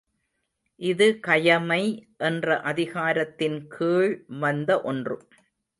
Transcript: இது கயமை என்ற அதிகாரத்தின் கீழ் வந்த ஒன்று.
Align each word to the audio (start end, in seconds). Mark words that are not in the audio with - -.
இது 0.79 1.19
கயமை 1.27 1.83
என்ற 2.17 2.59
அதிகாரத்தின் 2.61 3.67
கீழ் 3.67 4.25
வந்த 4.39 4.81
ஒன்று. 4.81 5.17